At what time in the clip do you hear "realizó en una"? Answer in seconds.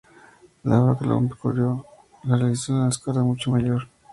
2.35-2.89